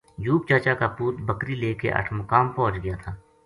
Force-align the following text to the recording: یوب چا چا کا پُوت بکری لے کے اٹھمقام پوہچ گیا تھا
یوب 0.25 0.41
چا 0.47 0.57
چا 0.63 0.73
کا 0.79 0.87
پُوت 0.95 1.15
بکری 1.27 1.55
لے 1.61 1.71
کے 1.81 1.87
اٹھمقام 1.99 2.45
پوہچ 2.57 2.73
گیا 2.83 2.95
تھا 3.01 3.11